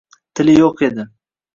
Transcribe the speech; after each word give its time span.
Tili 0.39 0.57
yoʻq 0.61 0.85
edi 0.91 1.07